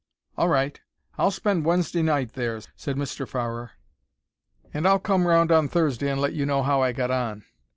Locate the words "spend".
1.29-1.63